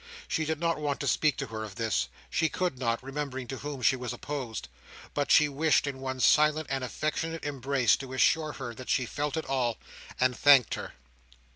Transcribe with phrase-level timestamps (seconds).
[0.27, 3.83] She did not want to speak to her of this—she could not, remembering to whom
[3.83, 8.89] she was opposed—but she wished, in one silent and affectionate embrace, to assure her that
[8.89, 9.77] she felt it all,
[10.19, 10.93] and thanked her.